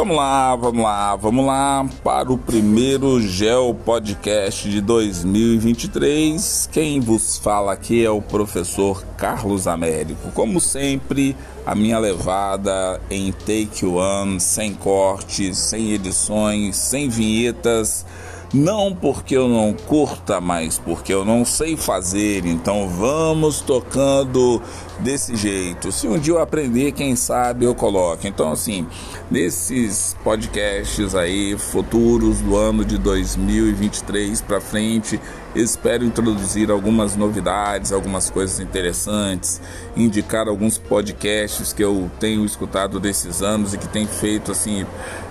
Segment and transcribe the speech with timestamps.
[0.00, 6.70] Vamos lá, vamos lá, vamos lá para o primeiro Geo Podcast de 2023.
[6.72, 10.32] Quem vos fala aqui é o professor Carlos Américo.
[10.32, 11.36] Como sempre,
[11.66, 18.06] a minha levada em Take One, sem cortes, sem edições, sem vinhetas
[18.52, 22.44] não porque eu não curta, mas porque eu não sei fazer.
[22.44, 24.60] Então vamos tocando
[24.98, 25.92] desse jeito.
[25.92, 28.26] Se um dia eu aprender, quem sabe eu coloco.
[28.26, 28.86] Então, assim,
[29.30, 35.20] nesses podcasts aí futuros do ano de 2023 para frente,
[35.54, 39.60] espero introduzir algumas novidades, algumas coisas interessantes,
[39.96, 44.84] indicar alguns podcasts que eu tenho escutado desses anos e que tem feito assim,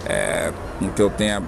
[0.05, 0.51] é,
[0.95, 1.43] que eu tenha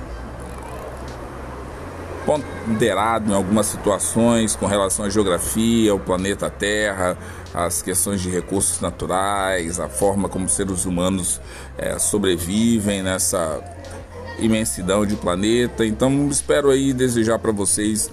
[2.25, 7.17] ponderado em algumas situações com relação à geografia, ao planeta Terra,
[7.53, 11.41] as questões de recursos naturais, a forma como seres humanos
[11.77, 13.61] é, sobrevivem nessa
[14.39, 15.85] imensidão de planeta.
[15.85, 18.11] Então, espero aí desejar para vocês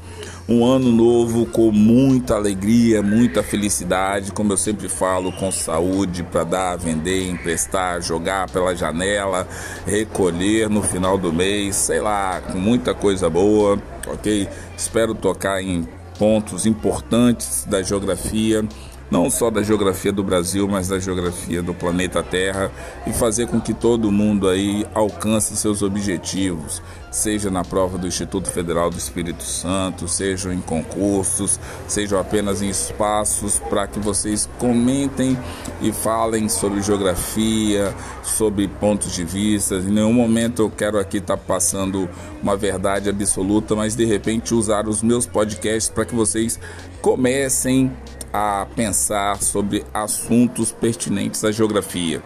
[0.48, 6.44] um ano novo com muita alegria, muita felicidade, como eu sempre falo, com saúde para
[6.44, 9.46] dar, vender, emprestar, jogar pela janela,
[9.86, 14.48] recolher no final do mês, sei lá, com muita coisa boa, ok?
[14.76, 15.86] Espero tocar em
[16.18, 18.66] pontos importantes da geografia
[19.10, 22.70] não só da geografia do Brasil, mas da geografia do planeta Terra
[23.06, 28.50] e fazer com que todo mundo aí alcance seus objetivos, seja na prova do Instituto
[28.50, 35.38] Federal do Espírito Santo, sejam em concursos, sejam apenas em espaços para que vocês comentem
[35.80, 39.76] e falem sobre geografia, sobre pontos de vista.
[39.76, 42.08] Em nenhum momento eu quero aqui estar tá passando
[42.42, 46.60] uma verdade absoluta, mas de repente usar os meus podcasts para que vocês
[47.00, 47.90] comecem
[48.32, 52.22] a pensar sobre assuntos pertinentes à geografia.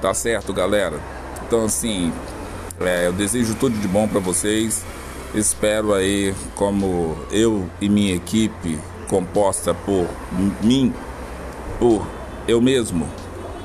[0.00, 0.98] Tá certo, galera?
[1.46, 2.12] Então, assim,
[2.80, 4.84] é, eu desejo tudo de bom para vocês.
[5.34, 8.78] Espero aí, como eu e minha equipe,
[9.08, 10.08] composta por
[10.62, 10.92] mim,
[11.78, 12.06] por
[12.46, 13.08] eu mesmo,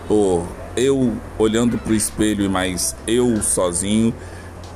[0.07, 0.45] por
[0.75, 4.13] eu olhando para o espelho e mais eu sozinho,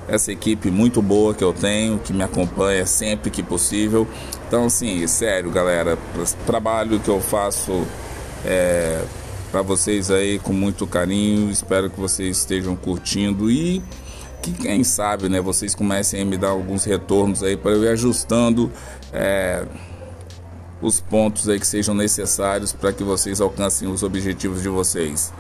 [0.08, 4.08] essa equipe muito boa que eu tenho, que me acompanha sempre que possível.
[4.48, 5.98] Então, assim, sério, galera,
[6.46, 7.86] trabalho que eu faço
[8.46, 9.02] é,
[9.52, 11.50] para vocês aí com muito carinho.
[11.50, 13.82] Espero que vocês estejam curtindo e
[14.42, 17.90] que quem sabe, né, vocês comecem a me dar alguns retornos aí para eu ir
[17.90, 18.72] ajustando
[19.14, 19.64] é,
[20.82, 25.32] os pontos aí que sejam necessários para que vocês alcancem os objetivos de vocês.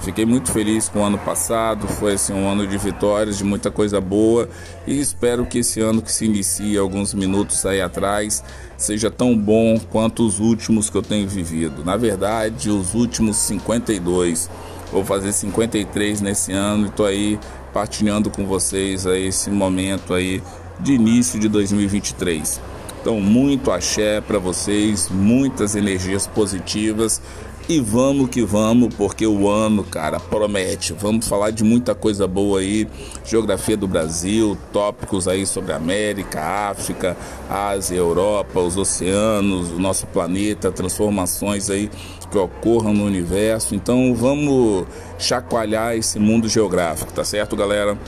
[0.00, 3.70] Fiquei muito feliz com o ano passado, foi assim, um ano de vitórias, de muita
[3.70, 4.48] coisa boa
[4.86, 8.44] e espero que esse ano que se inicia alguns minutos aí atrás
[8.76, 11.84] seja tão bom quanto os últimos que eu tenho vivido.
[11.84, 14.50] Na verdade, os últimos 52.
[14.92, 17.38] Vou fazer 53 nesse ano e estou aí
[17.72, 20.42] partilhando com vocês aí esse momento aí
[20.78, 22.60] de início de 2023.
[23.04, 27.20] Então, muito axé para vocês, muitas energias positivas
[27.68, 30.94] e vamos que vamos, porque o ano, cara, promete.
[30.94, 32.88] Vamos falar de muita coisa boa aí.
[33.22, 37.14] Geografia do Brasil, tópicos aí sobre América, África,
[37.50, 41.90] Ásia, Europa, os oceanos, o nosso planeta, transformações aí
[42.30, 43.74] que ocorram no universo.
[43.74, 44.86] Então vamos
[45.18, 47.98] chacoalhar esse mundo geográfico, tá certo, galera?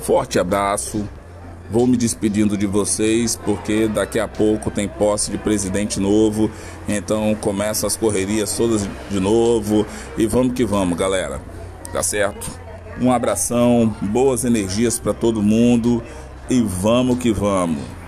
[0.00, 1.08] Forte abraço.
[1.72, 6.50] Vou me despedindo de vocês porque daqui a pouco tem posse de presidente novo,
[6.86, 9.86] então começa as correrias todas de novo
[10.18, 11.40] e vamos que vamos, galera.
[11.90, 12.46] Tá certo?
[13.00, 16.02] Um abração, boas energias para todo mundo
[16.50, 18.01] e vamos que vamos.